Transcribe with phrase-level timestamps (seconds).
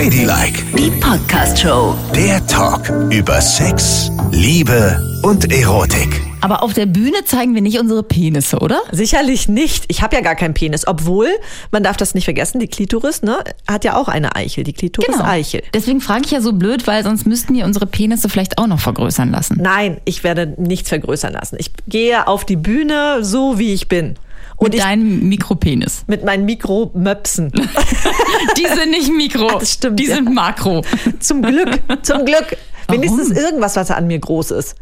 [0.00, 1.94] Ladylike, Die Podcast-Show.
[2.16, 6.22] der Talk über Sex, Liebe und Erotik.
[6.40, 8.80] Aber auf der Bühne zeigen wir nicht unsere Penisse, oder?
[8.92, 9.84] Sicherlich nicht.
[9.88, 10.86] Ich habe ja gar keinen Penis.
[10.86, 11.28] Obwohl,
[11.70, 14.64] man darf das nicht vergessen, die Klitoris ne, hat ja auch eine Eichel.
[14.64, 15.64] Die Klitoris Eichel.
[15.74, 18.80] Deswegen frage ich ja so blöd, weil sonst müssten wir unsere Penisse vielleicht auch noch
[18.80, 19.58] vergrößern lassen.
[19.60, 21.56] Nein, ich werde nichts vergrößern lassen.
[21.58, 24.16] Ich gehe auf die Bühne so, wie ich bin.
[24.60, 26.04] Und Mit deinem Mikropenis.
[26.06, 27.50] mit meinen Mikromöpsen.
[28.58, 29.58] Die sind nicht Mikro.
[29.58, 30.16] Das stimmt, Die ja.
[30.16, 30.82] sind Makro.
[31.18, 32.56] zum Glück, zum Glück.
[32.86, 33.02] Warum?
[33.02, 34.74] Wenigstens irgendwas, was an mir groß ist.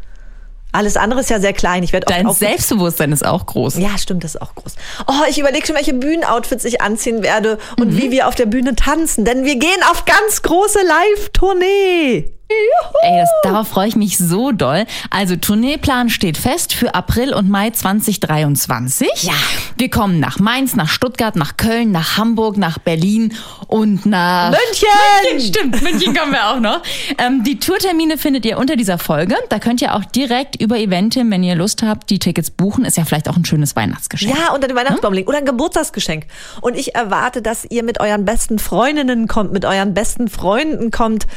[0.73, 1.81] Alles andere ist ja sehr klein.
[1.83, 3.77] Ich werde Dein auch Selbstbewusstsein ist auch groß.
[3.77, 4.75] Ja, stimmt, das ist auch groß.
[5.07, 7.97] Oh, ich überlege schon, welche Bühnenoutfits ich anziehen werde und Mhm.
[7.97, 12.31] wie wir auf der Bühne tanzen, denn wir gehen auf ganz große Live-Tournee.
[12.51, 14.85] Ey, das, darauf freue ich mich so doll.
[15.11, 19.07] Also Tourneeplan steht fest für April und Mai 2023.
[19.21, 19.33] Ja.
[19.77, 23.33] Wir kommen nach Mainz, nach Stuttgart, nach Köln, nach Hamburg, nach Berlin
[23.67, 25.39] und nach München!
[25.53, 26.81] Stimmt, München kommen wir auch noch.
[27.19, 29.35] Ähm, die Tourtermine findet ihr unter dieser Folge.
[29.49, 32.83] Da könnt ihr auch direkt über Eventim, wenn ihr Lust habt, die Tickets buchen.
[32.83, 34.35] Ist ja vielleicht auch ein schönes Weihnachtsgeschenk.
[34.35, 34.85] Ja, unter dem Hm?
[34.85, 36.25] Weihnachtsbaum legen oder ein Geburtstagsgeschenk.
[36.61, 41.27] Und ich erwarte, dass ihr mit euren besten Freundinnen kommt, mit euren besten Freunden kommt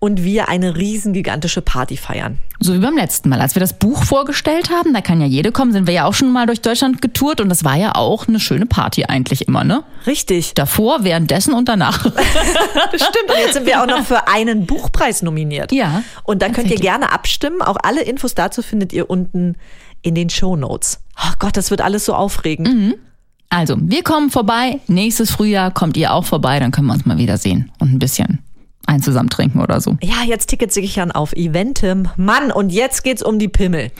[0.00, 2.38] und wir eine riesen gigantische Party feiern.
[2.60, 5.52] So wie beim letzten Mal, als wir das Buch vorgestellt haben, da kann ja jede
[5.52, 8.26] kommen, sind wir ja auch schon mal durch Deutschland getourt und das war ja auch
[8.28, 9.84] eine schöne Party eigentlich immer, ne?
[10.06, 10.54] Richtig.
[10.54, 12.00] Davor, währenddessen und danach.
[12.00, 13.28] Stimmt.
[13.28, 15.72] Und jetzt sind wir auch noch für einen Buchpreis nominiert.
[15.72, 17.62] Ja, Und da könnt ihr gerne abstimmen.
[17.62, 19.56] Auch alle Infos dazu findet ihr unten
[20.02, 21.00] in den Shownotes.
[21.16, 22.68] Oh Gott, das wird alles so aufregend.
[22.68, 22.94] Mhm.
[23.50, 24.80] Also, wir kommen vorbei.
[24.88, 27.98] Nächstes Frühjahr kommt ihr auch vorbei, dann können wir uns mal wieder sehen und ein
[27.98, 28.40] bisschen
[28.86, 29.96] ein zusammen trinken oder so.
[30.02, 32.08] Ja, jetzt Tickets sichern auf Eventim.
[32.16, 33.90] Mann, und jetzt geht's um die Pimmel.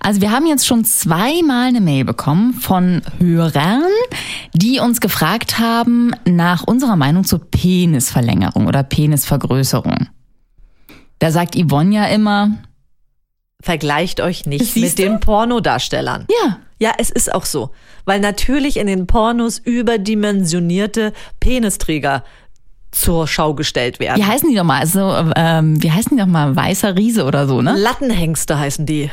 [0.00, 3.82] Also wir haben jetzt schon zweimal eine Mail bekommen von Hörern,
[4.54, 10.08] die uns gefragt haben nach unserer Meinung zur Penisverlängerung oder Penisvergrößerung.
[11.18, 12.50] Da sagt Yvonne ja immer,
[13.62, 16.26] Vergleicht euch nicht mit den Pornodarstellern.
[16.42, 17.72] ja, Ja, es ist auch so.
[18.06, 22.24] Weil natürlich in den Pornos überdimensionierte Penisträger
[22.92, 24.20] zur Schau gestellt werden.
[24.20, 24.80] wie heißen die doch mal?
[24.80, 26.54] Also, ähm, wie heißen die doch mal?
[26.56, 27.74] Weißer Riese oder so, ne?
[27.76, 29.10] Lattenhengste heißen die.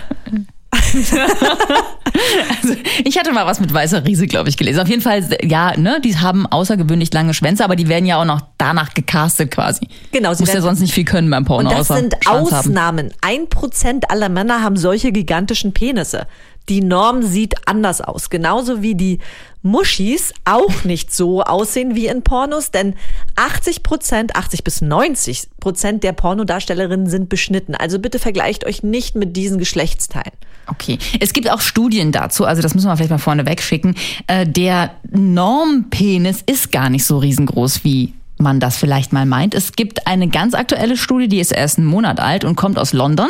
[2.64, 4.80] Also, ich hatte mal was mit weißer Riese, glaube ich, gelesen.
[4.80, 8.26] Auf jeden Fall, ja, ne, die haben außergewöhnlich lange Schwänze, aber die werden ja auch
[8.26, 9.88] noch danach gecastet quasi.
[10.12, 12.54] Genau, sie Muss ja sonst nicht viel können beim Porno, Und das sind Schwanz.
[12.54, 13.12] Ausnahmen.
[13.22, 16.28] Ein Prozent aller Männer haben solche gigantischen Penisse.
[16.70, 18.30] Die Norm sieht anders aus.
[18.30, 19.20] Genauso wie die
[19.62, 22.96] Muschis auch nicht so aussehen wie in Pornos, denn
[23.36, 27.76] 80 Prozent, 80 bis 90 Prozent der Pornodarstellerinnen sind beschnitten.
[27.76, 30.34] Also bitte vergleicht euch nicht mit diesen Geschlechtsteilen.
[30.68, 30.98] Okay.
[31.20, 33.96] Es gibt auch Studien dazu, also das müssen wir vielleicht mal vorne wegschicken.
[34.28, 39.56] Äh, der Normpenis ist gar nicht so riesengroß, wie man das vielleicht mal meint.
[39.56, 42.94] Es gibt eine ganz aktuelle Studie, die ist erst einen Monat alt und kommt aus
[42.94, 43.30] London.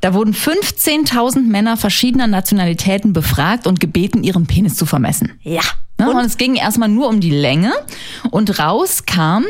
[0.00, 5.32] Da wurden 15.000 Männer verschiedener Nationalitäten befragt und gebeten, ihren Penis zu vermessen.
[5.42, 5.62] Ja.
[5.98, 6.10] Ne?
[6.10, 7.72] Und, es ging erstmal nur um die Länge
[8.30, 9.44] und raus kam,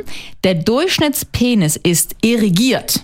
[0.45, 3.01] der Durchschnittspenis ist irrigiert.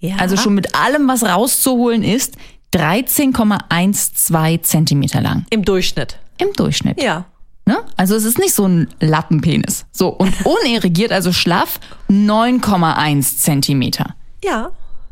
[0.00, 0.16] ja.
[0.16, 2.36] Also schon mit allem, was rauszuholen ist,
[2.74, 5.44] 13,12 Zentimeter lang.
[5.50, 6.18] im Durchschnitt.
[6.38, 7.02] Im Durchschnitt.
[7.02, 7.26] Ja.
[7.66, 7.76] Ne?
[7.96, 9.84] Also es ist nicht so ein Lappenpenis.
[9.92, 14.14] So, und unirrigiert, also schlaff, 9,1 Zentimeter.
[14.42, 14.70] Ja.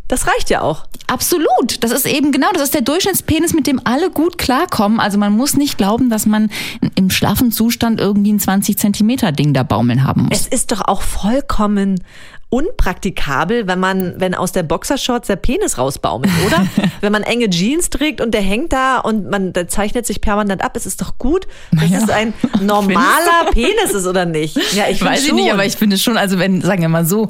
[0.09, 0.87] Das reicht ja auch.
[1.09, 1.83] Absolut.
[1.83, 5.01] Das ist eben genau, das ist der Durchschnittspenis, mit dem alle gut klarkommen.
[5.01, 6.51] Also man muss nicht glauben, dass man
[6.95, 10.39] im schlaffen Zustand irgendwie ein 20 Zentimeter Ding da baumeln haben muss.
[10.41, 12.01] Es ist doch auch vollkommen
[12.49, 16.65] unpraktikabel, wenn man, wenn aus der Boxershorts der Penis rausbaumelt, oder?
[17.01, 20.63] wenn man enge Jeans trägt und der hängt da und man, der zeichnet sich permanent
[20.63, 20.77] ab.
[20.77, 22.03] Es ist doch gut, dass Naja.
[22.05, 24.57] es ein normaler Penis ist, oder nicht?
[24.75, 25.37] Ja, ich Weiß schon.
[25.37, 27.29] nicht, aber ich finde schon, also wenn, sagen wir mal so,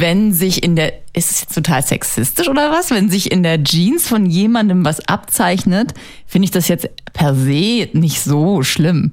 [0.00, 2.90] wenn sich in der, ist es jetzt total sexistisch oder was?
[2.90, 5.94] Wenn sich in der Jeans von jemandem was abzeichnet,
[6.26, 9.12] finde ich das jetzt per se nicht so schlimm.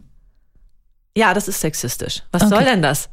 [1.17, 2.23] ja, das ist sexistisch.
[2.31, 2.49] Was Okay.
[2.55, 3.09] soll denn das?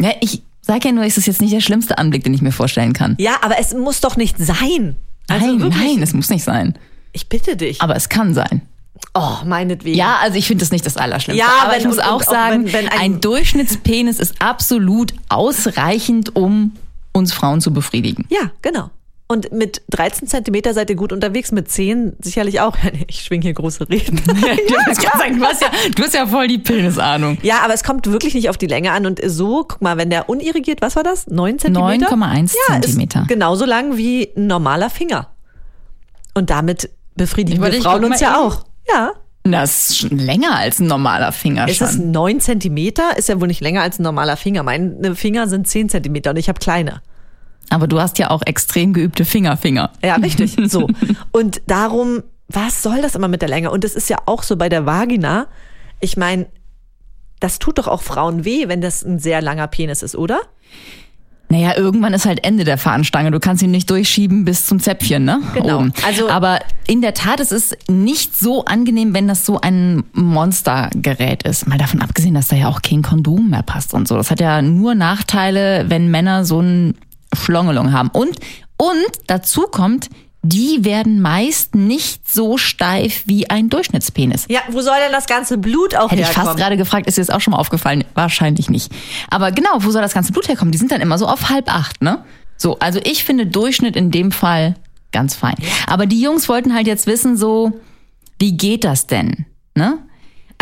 [0.00, 2.52] Ja, ich sage ja nur, es ist jetzt nicht der schlimmste Anblick, den ich mir
[2.52, 3.14] vorstellen kann.
[3.18, 4.96] Ja, aber es muss doch nicht sein.
[5.28, 6.78] Also nein, wirklich, nein, es muss nicht sein.
[7.12, 7.82] Ich bitte dich.
[7.82, 8.62] Aber es kann sein.
[9.14, 9.98] oh, meinetwegen.
[9.98, 11.44] Ja, also ich finde das nicht das Allerschlimmste.
[11.44, 14.18] Ja, aber wenn- ich muss und- auch und auch sagen, wenn- wenn ein- ein Durchschnittspenis
[14.18, 16.72] ist absolut ausreichend, um
[17.12, 18.26] uns Frauen zu befriedigen.
[18.30, 18.90] Ja, genau.
[19.28, 22.76] Und mit 13 Zentimeter seid ihr gut unterwegs, mit 10 sicherlich auch.
[23.08, 24.20] Ich schwing hier große Reden.
[24.26, 27.38] Du hast, sagen, du, hast ja, du hast ja voll die Penisahnung.
[27.42, 29.06] Ja, aber es kommt wirklich nicht auf die Länge an.
[29.06, 31.28] Und so, guck mal, wenn der unirrigiert, was war das?
[31.28, 32.12] 9 Zentimeter?
[32.12, 33.24] 9,1 ja, Zentimeter.
[33.26, 35.28] Genauso lang wie ein normaler Finger.
[36.34, 38.64] Und damit befriedigen wir Frauen uns ja auch.
[38.86, 39.12] Ja,
[39.44, 41.88] Das ist schon länger als ein normaler Finger Ist schon.
[41.88, 43.16] es neun Zentimeter?
[43.16, 44.62] Ist ja wohl nicht länger als ein normaler Finger.
[44.62, 47.02] Meine Finger sind zehn Zentimeter und ich habe kleine.
[47.70, 49.90] Aber du hast ja auch extrem geübte Fingerfinger.
[50.02, 50.56] Ja, richtig.
[50.68, 50.88] So.
[51.32, 53.70] Und darum, was soll das immer mit der Länge?
[53.70, 55.46] Und es ist ja auch so bei der Vagina.
[56.00, 56.46] Ich meine,
[57.40, 60.40] das tut doch auch Frauen weh, wenn das ein sehr langer Penis ist, oder?
[61.52, 63.30] Naja, irgendwann ist halt Ende der Fahnenstange.
[63.30, 65.40] Du kannst ihn nicht durchschieben bis zum Zäpfchen, ne?
[65.52, 65.80] Genau.
[65.80, 65.92] Oben.
[66.06, 71.42] Also- Aber in der Tat, es ist nicht so angenehm, wenn das so ein Monstergerät
[71.42, 71.68] ist.
[71.68, 74.16] Mal davon abgesehen, dass da ja auch kein Kondom mehr passt und so.
[74.16, 76.94] Das hat ja nur Nachteile, wenn Männer so ein
[77.34, 78.08] Schlongelung haben.
[78.14, 78.30] Und,
[78.78, 78.94] und
[79.26, 80.08] dazu kommt,
[80.42, 84.46] die werden meist nicht so steif wie ein Durchschnittspenis.
[84.48, 86.46] Ja, wo soll denn das ganze Blut auch Hätte ich herkommen?
[86.48, 88.04] fast gerade gefragt, ist dir das auch schon mal aufgefallen?
[88.14, 88.90] Wahrscheinlich nicht.
[89.30, 90.72] Aber genau, wo soll das ganze Blut herkommen?
[90.72, 92.24] Die sind dann immer so auf halb acht, ne?
[92.56, 94.74] So, also ich finde Durchschnitt in dem Fall
[95.12, 95.54] ganz fein.
[95.86, 97.72] Aber die Jungs wollten halt jetzt wissen, so,
[98.38, 99.46] wie geht das denn?
[99.74, 99.98] Ne?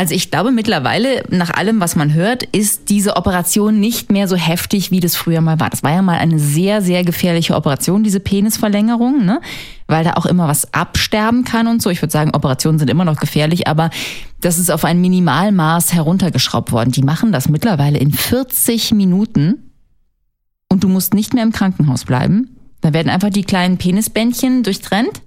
[0.00, 4.35] Also ich glaube mittlerweile, nach allem, was man hört, ist diese Operation nicht mehr so
[4.35, 5.69] heftig, wie das früher mal war.
[5.69, 9.43] Das war ja mal eine sehr, sehr gefährliche Operation, diese Penisverlängerung, ne?
[9.88, 11.91] weil da auch immer was absterben kann und so.
[11.91, 13.91] Ich würde sagen, Operationen sind immer noch gefährlich, aber
[14.41, 16.93] das ist auf ein Minimalmaß heruntergeschraubt worden.
[16.93, 19.70] Die machen das mittlerweile in 40 Minuten
[20.70, 22.56] und du musst nicht mehr im Krankenhaus bleiben.
[22.81, 25.20] Da werden einfach die kleinen Penisbändchen durchtrennt.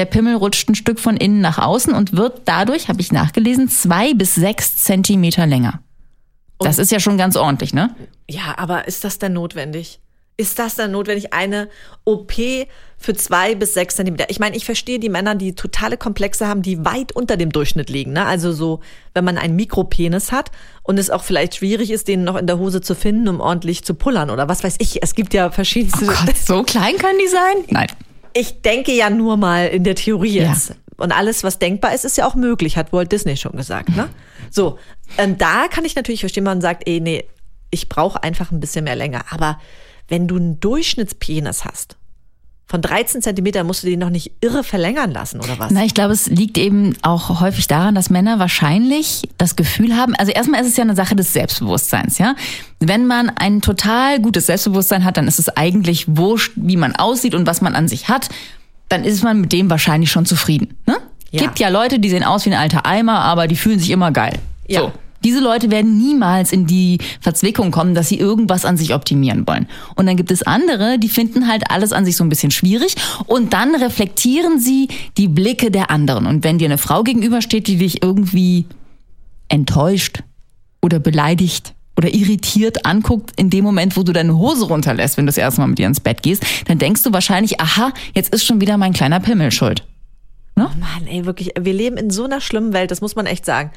[0.00, 3.68] Der Pimmel rutscht ein Stück von innen nach außen und wird dadurch, habe ich nachgelesen,
[3.68, 5.82] zwei bis sechs Zentimeter länger.
[6.58, 7.94] Das ist ja schon ganz ordentlich, ne?
[8.26, 10.00] Ja, aber ist das denn notwendig?
[10.38, 11.68] Ist das denn notwendig, eine
[12.06, 12.32] OP
[12.96, 14.30] für zwei bis sechs Zentimeter?
[14.30, 17.90] Ich meine, ich verstehe die Männer, die totale Komplexe haben, die weit unter dem Durchschnitt
[17.90, 18.14] liegen.
[18.14, 18.24] Ne?
[18.24, 18.80] Also so,
[19.12, 20.50] wenn man einen Mikropenis hat
[20.82, 23.84] und es auch vielleicht schwierig ist, den noch in der Hose zu finden, um ordentlich
[23.84, 25.02] zu pullern oder was weiß ich.
[25.02, 26.06] Es gibt ja verschiedenste.
[26.06, 27.56] Oh Gott, so klein können die sein?
[27.68, 27.88] Nein.
[28.32, 30.50] Ich denke ja nur mal in der Theorie Ja.
[30.50, 30.74] jetzt.
[30.96, 33.88] Und alles, was denkbar ist, ist ja auch möglich, hat Walt Disney schon gesagt.
[33.96, 34.08] Ne?
[34.50, 34.78] So,
[35.16, 37.24] ähm, da kann ich natürlich verstehen, man sagt, ey, nee,
[37.70, 39.22] ich brauche einfach ein bisschen mehr Länge.
[39.30, 39.58] Aber
[40.08, 41.96] wenn du einen Durchschnittspenis hast,
[42.70, 45.72] von 13 Zentimeter musst du den noch nicht irre verlängern lassen, oder was?
[45.72, 50.14] Na, ich glaube, es liegt eben auch häufig daran, dass Männer wahrscheinlich das Gefühl haben,
[50.14, 52.36] also erstmal ist es ja eine Sache des Selbstbewusstseins, ja.
[52.78, 57.34] Wenn man ein total gutes Selbstbewusstsein hat, dann ist es eigentlich wurscht, wie man aussieht
[57.34, 58.28] und was man an sich hat.
[58.88, 60.76] Dann ist man mit dem wahrscheinlich schon zufrieden.
[60.86, 60.96] Ne?
[61.32, 61.42] Ja.
[61.42, 64.12] Gibt ja Leute, die sehen aus wie ein alter Eimer, aber die fühlen sich immer
[64.12, 64.38] geil.
[64.68, 64.80] Ja.
[64.80, 64.92] So.
[65.24, 69.66] Diese Leute werden niemals in die Verzwickung kommen, dass sie irgendwas an sich optimieren wollen.
[69.96, 72.94] Und dann gibt es andere, die finden halt alles an sich so ein bisschen schwierig
[73.26, 76.26] und dann reflektieren sie die Blicke der anderen.
[76.26, 78.66] Und wenn dir eine Frau gegenübersteht, die dich irgendwie
[79.48, 80.22] enttäuscht
[80.80, 85.30] oder beleidigt oder irritiert anguckt in dem Moment, wo du deine Hose runterlässt, wenn du
[85.30, 88.44] das erste Mal mit ihr ins Bett gehst, dann denkst du wahrscheinlich, aha, jetzt ist
[88.44, 89.84] schon wieder mein kleiner Pimmel schuld.
[90.78, 93.70] Mann, ey, wirklich, wir leben in so einer schlimmen Welt, das muss man echt sagen.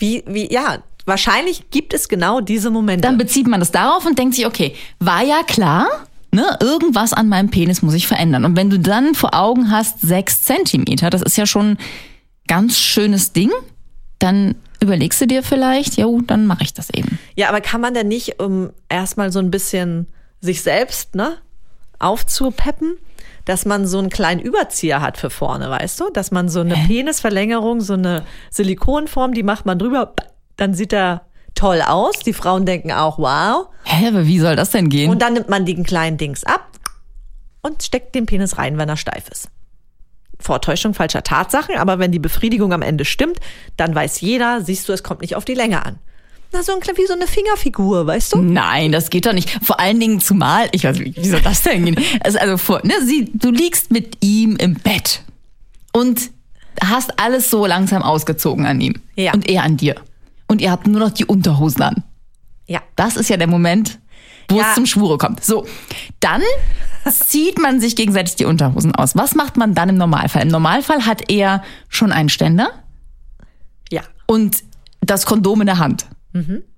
[0.00, 3.02] Wie, wie, ja, wahrscheinlich gibt es genau diese Momente.
[3.02, 5.86] Dann bezieht man das darauf und denkt sich, okay, war ja klar,
[6.32, 8.44] ne, irgendwas an meinem Penis muss ich verändern.
[8.44, 11.78] Und wenn du dann vor Augen hast, sechs Zentimeter, das ist ja schon ein
[12.48, 13.50] ganz schönes Ding,
[14.18, 17.18] dann überlegst du dir vielleicht, jo, dann mache ich das eben.
[17.36, 20.06] Ja, aber kann man denn nicht um erstmal so ein bisschen
[20.40, 21.36] sich selbst, ne,
[22.00, 22.96] aufzupeppen,
[23.44, 26.10] dass man so einen kleinen Überzieher hat für vorne, weißt du?
[26.10, 30.14] Dass man so eine Penisverlängerung, so eine Silikonform, die macht man drüber,
[30.56, 31.22] dann sieht er
[31.54, 32.20] toll aus.
[32.20, 33.68] Die Frauen denken auch, wow.
[33.84, 35.10] Hä, aber wie soll das denn gehen?
[35.10, 36.66] Und dann nimmt man den kleinen Dings ab
[37.62, 39.48] und steckt den Penis rein, wenn er steif ist.
[40.38, 43.38] Vortäuschung falscher Tatsachen, aber wenn die Befriedigung am Ende stimmt,
[43.76, 45.98] dann weiß jeder, siehst du, es kommt nicht auf die Länge an.
[46.52, 48.38] Na, so ein wie so eine Fingerfigur, weißt du?
[48.42, 49.50] Nein, das geht doch nicht.
[49.62, 51.96] Vor allen Dingen zumal, ich weiß nicht, wie soll das denn gehen?
[52.24, 55.22] Also, also vor, ne, sie, du liegst mit ihm im Bett
[55.92, 56.30] und
[56.82, 58.94] hast alles so langsam ausgezogen an ihm.
[59.14, 59.32] Ja.
[59.32, 59.94] Und er an dir.
[60.48, 62.02] Und ihr habt nur noch die Unterhosen an.
[62.66, 62.80] Ja.
[62.96, 64.00] Das ist ja der Moment,
[64.48, 64.68] wo Ja.
[64.70, 65.44] es zum Schwure kommt.
[65.44, 65.66] So,
[66.18, 66.42] dann
[67.08, 69.14] zieht man sich gegenseitig die Unterhosen aus.
[69.14, 70.42] Was macht man dann im Normalfall?
[70.42, 72.70] Im Normalfall hat er schon einen Ständer
[73.90, 74.02] Ja.
[74.26, 74.64] und
[75.00, 76.06] das Kondom in der Hand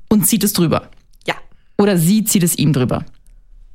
[0.08, 0.88] und zieht es drüber.
[1.26, 1.34] Ja.
[1.78, 3.04] Oder sie zieht es ihm drüber.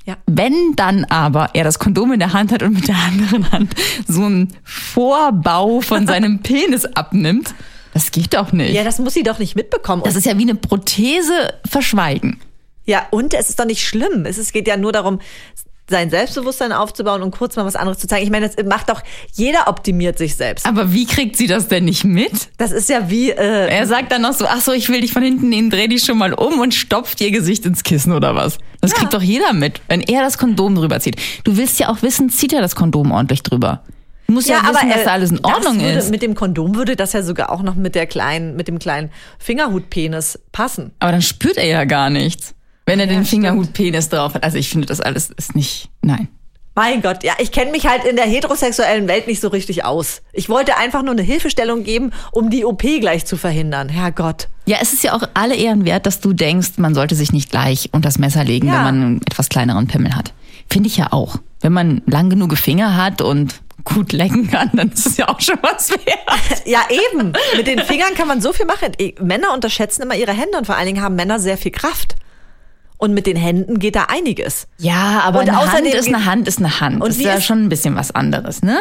[0.06, 0.18] Ja.
[0.26, 3.76] Wenn dann aber er das Kondom in der Hand hat und mit der anderen Hand
[4.08, 7.54] so einen Vorbau von seinem Penis abnimmt,
[7.94, 8.74] das geht doch nicht.
[8.74, 10.04] Ja, das muss sie doch nicht mitbekommen.
[10.06, 12.40] Das ist ja wie eine Prothese verschweigen.
[12.86, 14.26] Ja, und es ist doch nicht schlimm.
[14.26, 15.20] Es geht ja nur darum,
[15.90, 18.24] sein Selbstbewusstsein aufzubauen und kurz mal was anderes zu zeigen.
[18.24, 19.02] Ich meine, das macht doch,
[19.34, 20.66] jeder optimiert sich selbst.
[20.66, 22.50] Aber wie kriegt sie das denn nicht mit?
[22.58, 25.14] Das ist ja wie, äh, Er sagt dann noch so, ach so, ich will dich
[25.14, 28.36] von hinten nehmen, dreh dich schon mal um und stopft ihr Gesicht ins Kissen oder
[28.36, 28.58] was.
[28.82, 31.16] Das kriegt doch jeder mit, wenn er das Kondom drüber zieht.
[31.44, 33.82] Du willst ja auch wissen, zieht er das Kondom ordentlich drüber?
[34.28, 36.12] Du musst ja, wissen, dass äh, da alles in Ordnung würde, ist.
[36.12, 39.10] Mit dem Kondom würde das ja sogar auch noch mit der kleinen, mit dem kleinen
[39.40, 40.92] Fingerhutpenis passen.
[41.00, 42.54] Aber dann spürt er ja gar nichts,
[42.88, 43.44] wenn er Ja, den stimmt.
[43.46, 44.44] Fingerhut-Penis drauf hat.
[44.44, 46.28] Also ich finde, das alles ist nicht, nein.
[46.74, 50.22] Mein Gott, ja, ich kenne mich halt in der heterosexuellen Welt nicht so richtig aus.
[50.32, 53.90] Ich wollte einfach nur eine Hilfestellung geben, um die OP gleich zu verhindern.
[53.90, 54.48] Herrgott.
[54.68, 57.50] Ja, es ist ja auch alle Ehren wert, dass du denkst, man sollte sich nicht
[57.50, 58.74] gleich unter das Messer legen, Ja.
[58.76, 60.34] wenn man einen etwas kleineren Pimmel hat.
[60.70, 61.38] Finde ich ja auch.
[61.62, 65.40] Wenn man lang genug Finger hat und gut lecken kann, dann ist es ja auch
[65.42, 66.04] schon was wert.
[66.68, 67.34] Ja, eben.
[67.56, 68.92] Mit den Fingern kann man so viel machen.
[69.00, 72.18] Eh, Männer unterschätzen immer ihre Hände und vor allen Dingen haben Männer sehr viel Kraft.
[72.98, 74.68] Und mit den Händen geht da einiges.
[74.80, 77.02] Ja, aber Und eine Hand außerdem ist eine Hand ist eine Hand.
[77.02, 78.78] Und ist wie ja ist- schon ein bisschen was anderes, ne?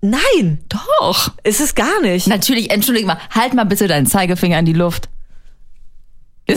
[0.00, 1.30] Nein, Doch.
[1.44, 2.26] ist es gar nicht.
[2.26, 5.08] Natürlich, entschuldige mal, halt mal bitte deinen Zeigefinger in die Luft.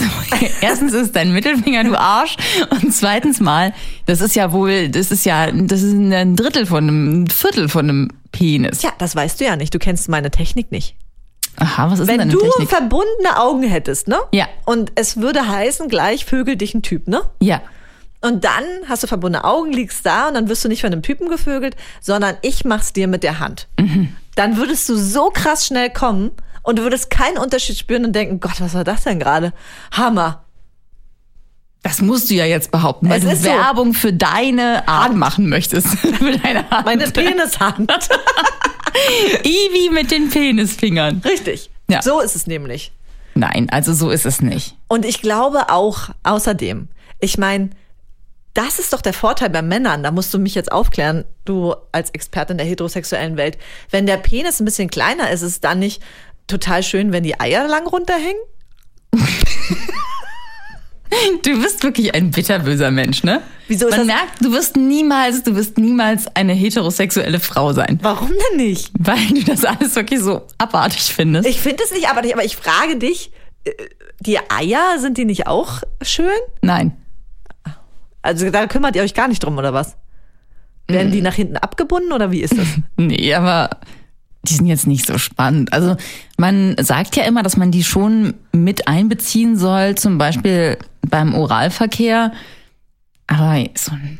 [0.62, 2.36] Erstens ist dein Mittelfinger, du Arsch.
[2.72, 3.72] Und zweitens mal,
[4.08, 7.70] das ist ja wohl, das ist ja, das ist ein Drittel von einem, ein Viertel
[7.70, 8.80] von einem Penis.
[8.80, 9.74] Tja, das weißt du ja nicht.
[9.76, 10.96] Du kennst meine Technik nicht.
[11.58, 12.70] Aha, was ist Wenn denn du Technik?
[12.70, 14.18] verbundene Augen hättest, ne?
[14.34, 14.48] Ja.
[14.66, 17.22] Und es würde heißen, gleich vögel dich ein Typ, ne?
[17.40, 17.62] Ja.
[18.22, 21.02] Und dann hast du verbundene Augen, liegst da und dann wirst du nicht von einem
[21.04, 23.68] Typen gevögelt, sondern ich mach's dir mit der Hand.
[23.80, 24.16] Mhm.
[24.36, 26.32] Dann würdest du so krass schnell kommen
[26.64, 29.54] und du würdest keinen Unterschied spüren und denken, Gott, was war das denn gerade?
[29.92, 30.42] Hammer.
[31.84, 33.50] Das musst du ja jetzt behaupten, weil Es du ist so.
[33.50, 35.88] Werbung für deine Art machen möchtest.
[36.00, 36.86] für deine Hand.
[36.86, 37.92] Meine Penishand.
[39.44, 41.22] Ivi mit den Penisfingern.
[41.24, 41.70] Richtig.
[41.90, 42.02] Ja.
[42.02, 42.92] So ist es nämlich.
[43.36, 44.75] Nein, also so ist es nicht.
[44.88, 46.88] Und ich glaube auch außerdem,
[47.20, 47.70] ich meine,
[48.54, 50.02] das ist doch der Vorteil bei Männern.
[50.04, 53.58] Da musst du mich jetzt aufklären, du als Expertin der heterosexuellen Welt.
[53.92, 56.02] Wenn der Penis ein bisschen kleiner ist, ist es dann nicht
[56.48, 58.42] total schön, wenn die Eier lang runterhängen?
[61.44, 63.42] Du bist wirklich ein bitterböser Mensch, ne?
[63.68, 68.00] Wieso ist Man das- merkt, du wirst niemals, du wirst niemals eine heterosexuelle Frau sein.
[68.02, 68.92] Warum denn nicht?
[69.00, 71.48] Weil du das alles wirklich so abartig findest.
[71.48, 73.32] Ich finde es nicht abartig, aber ich frage dich,
[73.64, 73.72] äh,
[74.20, 76.30] die Eier, sind die nicht auch schön?
[76.62, 76.96] Nein.
[78.22, 79.96] Also da kümmert ihr euch gar nicht drum, oder was?
[80.88, 82.68] Werden die nach hinten abgebunden oder wie ist das?
[82.98, 83.70] Nee, aber
[84.44, 85.74] die sind jetzt nicht so spannend.
[85.74, 85.96] Also
[86.38, 92.32] man sagt ja immer, dass man die schon mit einbeziehen soll, zum Beispiel beim Oralverkehr.
[93.27, 94.20] Aber so ein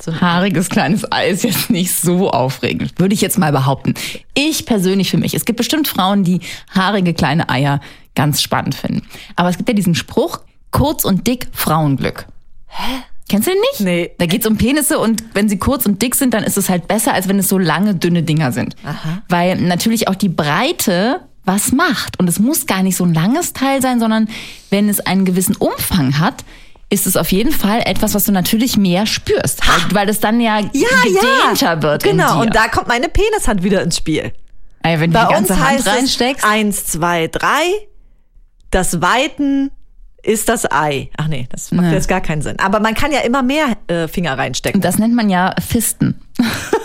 [0.00, 3.94] so haariges kleines Ei ist jetzt nicht so aufregend, würde ich jetzt mal behaupten.
[4.34, 5.34] Ich persönlich für mich.
[5.34, 7.80] Es gibt bestimmt Frauen, die haarige kleine Eier
[8.14, 9.02] ganz spannend finden.
[9.36, 12.26] Aber es gibt ja diesen Spruch, kurz und dick Frauenglück.
[12.66, 13.02] Hä?
[13.28, 13.80] Kennst du den nicht?
[13.80, 14.10] Nee.
[14.18, 16.86] Da geht's um Penisse und wenn sie kurz und dick sind, dann ist es halt
[16.86, 18.76] besser, als wenn es so lange, dünne Dinger sind.
[18.84, 19.22] Aha.
[19.28, 22.18] Weil natürlich auch die Breite was macht.
[22.20, 24.28] Und es muss gar nicht so ein langes Teil sein, sondern
[24.70, 26.44] wenn es einen gewissen Umfang hat,
[26.88, 29.60] ist es auf jeden Fall etwas, was du natürlich mehr spürst.
[29.66, 30.68] Weil, weil es dann ja, Ja,
[31.02, 31.82] gedehnter ja.
[31.82, 32.02] wird.
[32.04, 34.32] Genau, und da kommt meine Penishand wieder ins Spiel.
[34.82, 36.44] Ey, wenn du Bei die uns ganze Hand heißt reinsteckst.
[36.44, 37.64] es eins, zwei, drei.
[38.70, 39.70] Das Weiten
[40.22, 41.10] ist das Ei.
[41.16, 41.94] Ach nee, das macht Nee.
[41.94, 42.58] jetzt gar keinen Sinn.
[42.60, 44.80] Aber man kann ja immer mehr äh, Finger reinstecken.
[44.80, 46.20] Das nennt man ja Fisten.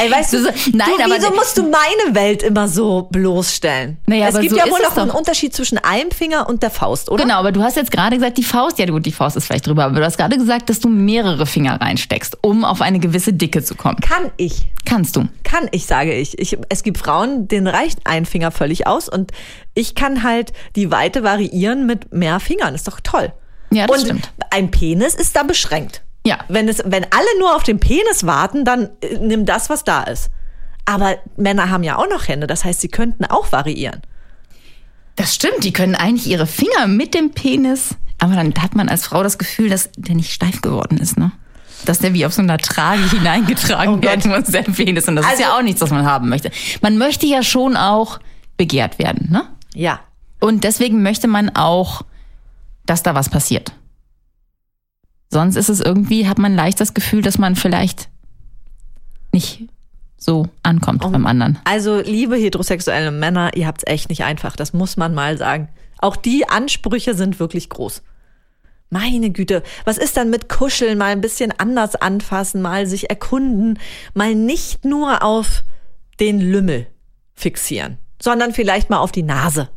[0.00, 3.98] Ey, weißt du, ist- nein, du aber- wieso musst du meine Welt immer so bloßstellen?
[4.06, 5.10] Naja, es gibt so ja wohl noch einen.
[5.10, 7.22] Unterschied zwischen einem Finger und der Faust, oder?
[7.24, 9.66] Genau, aber du hast jetzt gerade gesagt, die Faust, ja gut, die Faust ist vielleicht
[9.66, 13.32] drüber, aber du hast gerade gesagt, dass du mehrere Finger reinsteckst, um auf eine gewisse
[13.32, 13.98] Dicke zu kommen.
[14.00, 14.66] Kann ich.
[14.84, 15.28] Kannst du.
[15.44, 16.38] Kann ich, sage ich.
[16.38, 16.56] ich.
[16.68, 19.32] Es gibt Frauen, denen reicht ein Finger völlig aus und
[19.74, 22.74] ich kann halt die Weite variieren mit mehr Fingern.
[22.74, 23.32] Ist doch toll.
[23.70, 24.30] Ja, das und stimmt.
[24.50, 26.02] ein Penis ist da beschränkt.
[26.26, 26.38] Ja.
[26.48, 30.02] Wenn, es, wenn alle nur auf den Penis warten, dann äh, nimm das, was da
[30.02, 30.30] ist.
[30.84, 34.02] Aber Männer haben ja auch noch Hände, das heißt, sie könnten auch variieren.
[35.16, 39.06] Das stimmt, die können eigentlich ihre Finger mit dem Penis, aber dann hat man als
[39.06, 41.32] Frau das Gefühl, dass der nicht steif geworden ist, ne?
[41.84, 45.08] Dass der wie auf so einer Trage hineingetragen Oh werden muss, der Penis.
[45.08, 46.50] Und das ist Also- ja auch nichts, was man haben möchte.
[46.82, 48.18] Man möchte ja schon auch
[48.56, 49.48] begehrt werden, ne?
[49.74, 50.00] Ja.
[50.40, 52.02] Und deswegen möchte man auch,
[52.84, 53.72] dass da was passiert.
[55.36, 58.08] Sonst ist es irgendwie, hat man leicht das Gefühl, dass man vielleicht
[59.32, 59.64] nicht
[60.16, 61.58] so ankommt beim anderen.
[61.64, 64.56] Also, liebe heterosexuelle Männer, ihr habt's echt nicht einfach.
[64.56, 65.68] Das muss man mal sagen.
[65.98, 68.02] Auch die Ansprüche sind wirklich groß.
[68.88, 73.78] Meine Güte, was ist dann mit Kuscheln, mal ein bisschen anders anfassen, mal sich erkunden,
[74.14, 75.64] mal nicht nur auf
[76.18, 76.86] den Lümmel
[77.34, 79.68] fixieren, sondern vielleicht mal auf die Nase.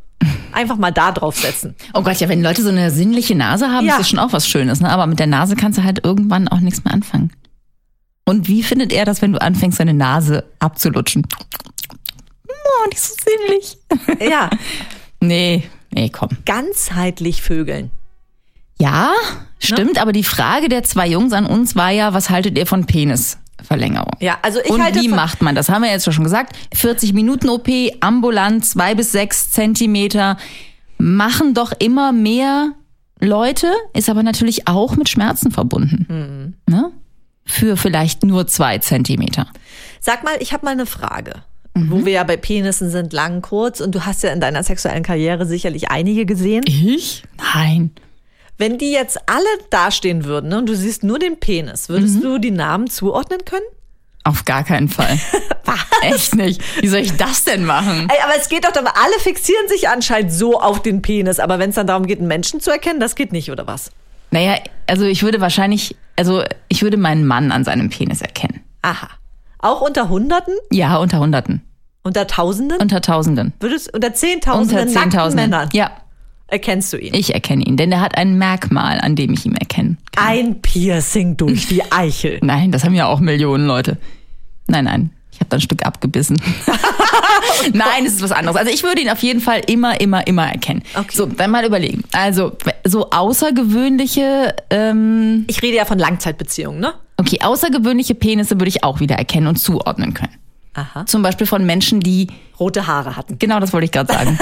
[0.53, 1.75] Einfach mal da draufsetzen.
[1.93, 3.93] Oh Gott, ja, wenn Leute so eine sinnliche Nase haben, Ja.
[3.93, 4.89] ist das schon auch was Schönes, ne?
[4.89, 7.31] Aber mit der Nase kannst du halt irgendwann auch nichts mehr anfangen.
[8.25, 11.25] Und wie findet er das, wenn du anfängst, seine Nase abzulutschen?
[12.47, 13.77] Oh, ist so sinnlich.
[14.31, 14.49] Ja,
[15.21, 16.29] Nee, nee, komm.
[16.45, 17.91] ganzheitlich vögeln.
[18.79, 19.11] Ja,
[19.59, 22.85] stimmt, aber die Frage der zwei Jungs an uns war ja, was haltet ihr von
[22.85, 23.37] Penis?
[23.59, 24.13] Penisverlängerung.
[24.19, 25.69] Ja, also ich Und halte wie macht man das?
[25.69, 26.55] Haben wir jetzt schon gesagt.
[26.73, 27.67] 40 Minuten OP,
[27.99, 30.37] ambulant, zwei bis sechs Zentimeter.
[30.97, 32.73] Machen doch immer mehr
[33.19, 36.55] Leute, ist aber natürlich auch mit Schmerzen verbunden.
[36.67, 36.73] Mhm.
[36.73, 36.91] Ne?
[37.45, 39.47] Für vielleicht nur zwei Zentimeter.
[39.99, 41.33] Sag mal, ich habe mal eine Frage.
[41.73, 41.91] Mhm.
[41.91, 43.81] Wo wir ja bei Penissen sind, lang, kurz.
[43.81, 46.63] Und du hast ja in deiner sexuellen Karriere sicherlich einige gesehen.
[46.65, 47.23] Ich?
[47.53, 47.91] Nein.
[48.59, 52.21] Wenn die jetzt alle dastehen würden ne, und du siehst nur den Penis, würdest Mhm.
[52.21, 53.63] du die Namen zuordnen können?
[54.25, 55.17] Auf gar keinen Fall.
[56.01, 56.61] Echt nicht.
[56.81, 58.07] Wie soll ich das denn machen?
[58.11, 61.39] Ey, aber es geht doch darum, alle fixieren sich anscheinend so auf den Penis.
[61.39, 63.91] Aber wenn es dann darum geht, einen Menschen zu erkennen, das geht nicht, oder was?
[64.31, 68.61] Naja, also ich würde wahrscheinlich, also ich würde meinen Mann an seinem Penis erkennen.
[68.81, 69.07] Aha.
[69.59, 70.53] Auch unter Hunderten?
[70.71, 71.61] Ja, unter Hunderten.
[72.03, 72.77] Unter Tausenden?
[72.79, 73.53] Unter Tausenden.
[73.59, 75.49] Würdest unter Unter Zehntausenden nackten Zehntausenden.
[75.49, 75.91] Männern Ja,
[76.51, 77.13] erkennst du ihn?
[77.13, 79.97] ich erkenne ihn, denn er hat ein Merkmal, an dem ich ihn erkenne.
[80.15, 82.39] Ein Piercing durch die Eichel.
[82.43, 83.97] Nein, das haben ja auch Millionen Leute.
[84.67, 86.39] Nein, nein, ich habe da ein Stück abgebissen.
[87.73, 88.55] nein, es ist was anderes.
[88.55, 90.83] Also ich würde ihn auf jeden Fall immer, immer, immer erkennen.
[90.95, 91.15] Okay.
[91.15, 92.03] So, dann mal überlegen.
[92.11, 92.53] Also
[92.83, 96.93] so außergewöhnliche, ähm, Ich rede ja von Langzeitbeziehungen, ne?
[97.17, 100.35] okay, außergewöhnliche Penisse würde ich auch wieder erkennen und zuordnen können.
[100.73, 101.05] Aha.
[101.05, 102.27] Zum Beispiel von Menschen, die
[102.59, 103.37] Rote Haare hatten.
[103.39, 104.39] Genau, das wollte ich gerade sagen.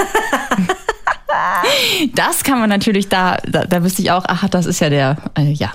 [2.14, 5.16] Das kann man natürlich da, da, da wüsste ich auch, ach, das ist ja der,
[5.36, 5.70] äh, ja.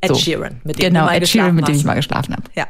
[0.00, 0.14] Ed So.
[0.14, 2.44] Sheeran, mit dem Genau, Ed Sheeran, mit dem ich mal geschlafen habe.
[2.54, 2.66] Ja.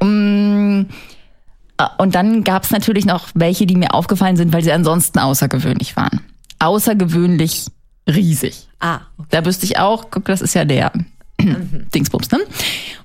[1.99, 5.97] Und dann gab es natürlich noch welche, die mir aufgefallen sind, weil sie ansonsten außergewöhnlich
[5.97, 6.21] waren.
[6.59, 7.67] Außergewöhnlich
[8.09, 8.67] riesig.
[8.81, 9.00] Ah,
[9.31, 10.91] Da wüsste ich auch, guck, das ist ja der
[11.95, 12.38] Dingsbums, ne?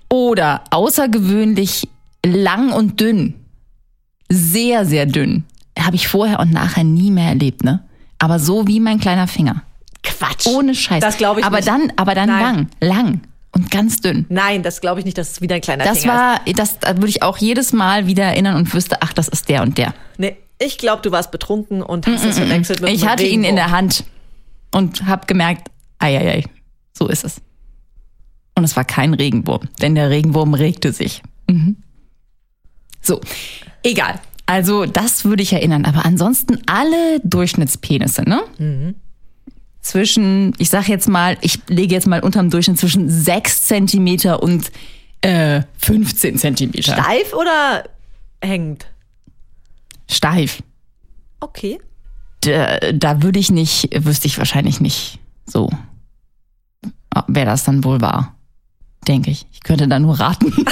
[0.10, 1.88] Oder außergewöhnlich
[2.26, 3.34] lang und dünn.
[4.30, 5.44] Sehr, sehr dünn.
[5.78, 7.84] Habe ich vorher und nachher nie mehr erlebt, ne?
[8.20, 9.64] Aber so wie mein kleiner Finger.
[10.04, 10.48] Quatsch.
[10.48, 11.02] Ohne Scheiß.
[11.02, 11.68] Das glaube ich aber nicht.
[11.68, 12.42] Dann, aber dann Nein.
[12.42, 13.22] lang, lang
[13.54, 14.26] und ganz dünn.
[14.30, 16.96] Nein, das glaube ich nicht, dass es wieder ein kleiner Das Finger war, das da
[16.98, 19.90] würde ich auch jedes Mal wieder erinnern und wüsste, ach, das ist der und der.
[19.90, 19.96] ist.
[20.18, 23.56] Nee, ich glaube, du warst betrunken und hast es verwechselt mit Ich hatte ihn in
[23.56, 24.04] der Hand
[24.72, 26.44] und habe gemerkt, ei, ei, ei,
[26.98, 27.42] so ist es.
[28.56, 31.22] Und es war kein Regenwurm, denn der Regenwurm regte sich.
[31.50, 31.78] Mhm.
[33.02, 33.20] So,
[33.84, 34.20] egal.
[34.46, 35.86] Also das würde ich erinnern.
[35.86, 38.44] Aber ansonsten alle Durchschnittspenisse, ne?
[38.58, 38.96] Mhm.
[39.82, 44.72] Zwischen, ich sag jetzt mal, ich lege jetzt mal unterm Durchschnitt zwischen 6 Zentimeter und
[45.22, 46.94] äh, 15 Zentimeter.
[46.94, 47.84] Steif oder
[48.42, 48.86] hängend?
[50.10, 50.62] Steif.
[51.40, 51.80] Okay.
[52.42, 55.70] da, da würde ich nicht, wüsste ich wahrscheinlich nicht so,
[57.28, 58.36] wer das dann wohl war.
[59.08, 59.46] Denke ich.
[59.52, 60.54] Ich könnte da nur raten.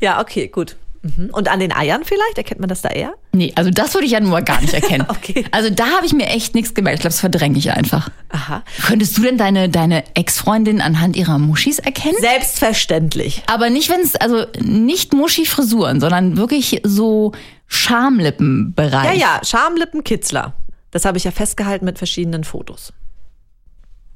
[0.00, 0.76] Ja, okay, gut.
[1.02, 1.30] Mhm.
[1.32, 2.38] Und an den Eiern vielleicht?
[2.38, 3.14] Erkennt man das da eher?
[3.32, 5.06] nee, also das würde ich ja nur gar nicht erkennen.
[5.12, 5.44] Okay.
[5.50, 6.96] Also da habe ich mir echt nichts gemerkt.
[6.96, 8.08] Ich glaube, das verdränge ich einfach.
[8.30, 8.62] Aha.
[8.86, 12.16] Könntest du denn deine, deine Ex-Freundin anhand ihrer Muschis erkennen?
[12.20, 13.42] Selbstverständlich.
[13.46, 17.32] Aber nicht, wenn es, also nicht Muschi-Frisuren, sondern wirklich so
[17.68, 19.18] Schamlippenbereich.
[19.18, 20.54] Ja, ja, Schamlippenkitzler.
[20.90, 22.92] Das habe ich ja festgehalten mit verschiedenen Fotos.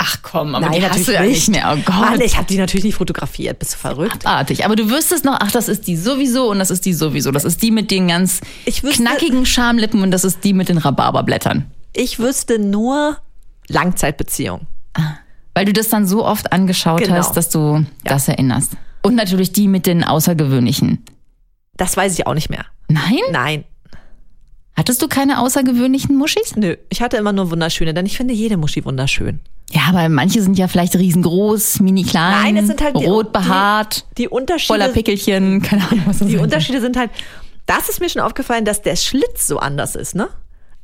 [0.09, 1.75] Ach komm, aber die hast du ja nicht mehr.
[1.77, 1.97] Oh Gott.
[2.01, 3.59] Mann, ich habe die natürlich nicht fotografiert.
[3.59, 4.25] Bist du verrückt?
[4.25, 4.65] Artig.
[4.65, 7.33] Aber du wüsstest noch, ach, das ist die sowieso und das ist die sowieso.
[7.33, 10.79] Das ist die mit den ganz wüsste- knackigen Schamlippen und das ist die mit den
[10.79, 11.71] Rhabarberblättern.
[11.93, 13.17] Ich wüsste nur
[13.69, 14.67] Langzeitbeziehung.
[15.55, 17.15] Weil du das dann so oft angeschaut Genau.
[17.17, 18.73] hast, dass du das erinnerst.
[19.03, 21.05] Und natürlich die mit den außergewöhnlichen.
[21.77, 22.65] Das weiß ich auch nicht mehr.
[22.89, 23.19] Nein?
[23.31, 23.65] Nein,
[24.77, 26.55] Hattest du keine außergewöhnlichen Muschis?
[26.57, 26.77] nö.
[26.91, 29.41] Ich hatte immer nur wunderschöne, denn ich finde jede Muschi wunderschön.
[29.71, 33.33] Ja, aber manche sind ja vielleicht riesengroß, mini klein, Nein, es sind halt die- rot
[33.33, 37.11] behaart, Die Unterschiede, voller Pickelchen, keine Ahnung, was das die Unterschiede sind halt,
[37.67, 40.29] das ist mir schon aufgefallen, dass der Schlitz so anders ist, ne?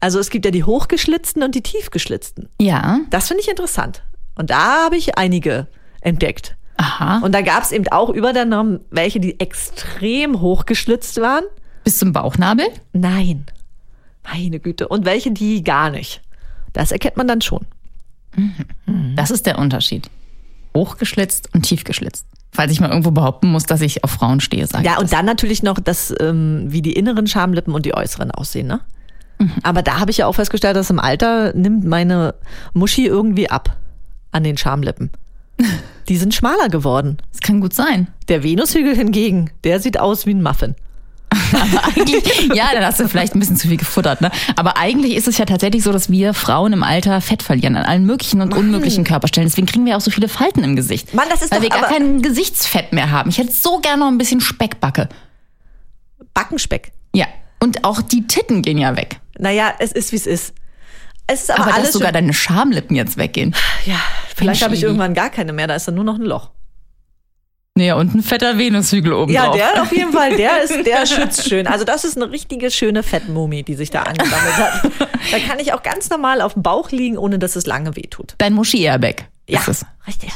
[0.01, 2.49] Also es gibt ja die hochgeschlitzten und die tiefgeschlitzten.
[2.61, 4.03] Ja, Das finde ich interessant.
[4.35, 5.69] Und da habe ich einige
[6.01, 6.57] entdeckt.
[6.77, 7.19] aha.
[7.19, 11.45] Und da gab es eben auch über der Norm welche, die extrem hochgeschlitzt waren.
[11.85, 12.67] Bis zum Bauchnabel?
[12.93, 13.47] Nein.
[14.25, 14.89] Meine Güte.
[14.89, 16.23] Und welche, die gar nicht.
[16.73, 17.67] Das erkennt man dann schon.
[19.17, 20.09] Das ist der Unterschied.
[20.77, 22.27] Hochgeschlitzt und tiefgeschlitzt.
[22.51, 24.99] Falls ich mal irgendwo behaupten muss, dass ich auf Frauen stehe, sage Ja, ich.
[25.01, 28.81] und dann natürlich noch das, ähm, wie die inneren Schamlippen und die äußeren aussehen, ne?
[29.65, 32.35] Aber da habe ich ja auch festgestellt, dass im Alter nimmt meine
[32.75, 33.77] Muschi irgendwie ab
[34.31, 35.11] an den Schamlippen.
[36.09, 37.17] Die sind schmaler geworden.
[37.33, 38.07] Das kann gut sein.
[38.29, 40.77] Der Venushügel hingegen, der sieht aus wie ein Muffin.
[41.97, 44.31] Eigentlich, ja, dann hast du vielleicht ein bisschen zu viel gefuttert, ne?
[44.57, 47.85] Aber eigentlich ist es ja tatsächlich so, dass wir Frauen im Alter Fett verlieren an
[47.85, 49.49] allen möglichen und unmöglichen Körperstellen.
[49.49, 51.15] Deswegen kriegen wir auch so viele Falten im Gesicht.
[51.15, 53.31] Mann, das ist Weil doch wir gar aber- kein Gesichtsfett mehr haben.
[53.31, 55.09] Ich hätte so gerne noch ein bisschen Speckbacke.
[56.35, 56.93] Backenspeck.
[57.15, 57.27] Ja.
[57.61, 59.21] Und auch die Titten gehen ja weg.
[59.39, 60.55] Naja, es ist, wie es ist.
[61.27, 63.55] Es ist aber, Aber alles dass sogar deine Schamlippen jetzt weggehen.
[63.87, 63.97] Ja,
[64.35, 66.51] vielleicht habe ich irgendwann gar keine mehr, da ist dann nur noch ein Loch.
[67.75, 69.57] Naja, und ein fetter Venushügel oben Ja, drauf.
[69.57, 71.67] der auf jeden Fall, der ist, der schützt schön.
[71.67, 74.83] Also das ist eine richtige schöne Fettmumie, die sich da angesammelt hat.
[75.31, 78.35] Da kann ich auch ganz normal auf dem Bauch liegen, ohne dass es lange wehtut.
[78.37, 79.87] Dein Muschi-Airbag Ja, ist es.
[80.07, 80.31] richtig.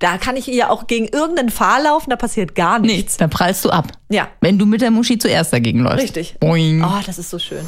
[0.00, 2.96] Da kann ich ihr auch gegen irgendeinen Pfahl laufen, da passiert gar nichts.
[2.96, 3.92] Nichts, da prallst du ab.
[4.08, 4.26] Ja.
[4.40, 6.02] Wenn du mit der Muschi zuerst dagegen läufst.
[6.02, 6.36] Richtig.
[6.40, 6.82] Boing.
[6.82, 7.64] Oh, das ist so schön.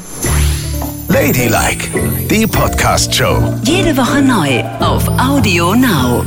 [1.08, 1.88] Ladylike,
[2.28, 3.61] die Podcast-Show.
[3.64, 6.24] Jede Woche neu auf Audio Now.